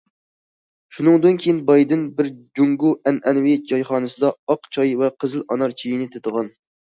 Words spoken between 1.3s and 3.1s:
كېيىن بايدىن بىر جۇڭگو